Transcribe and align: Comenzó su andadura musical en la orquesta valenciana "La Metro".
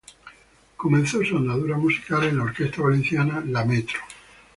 Comenzó 0.77 1.23
su 1.23 1.37
andadura 1.37 1.77
musical 1.77 2.23
en 2.23 2.37
la 2.37 2.45
orquesta 2.45 2.81
valenciana 2.81 3.43
"La 3.47 3.63
Metro". 3.63 3.99